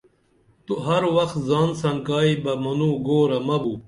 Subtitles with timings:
[0.65, 3.73] تو ہر وخ زان سنکائی بہ منوں گورہ مہ بو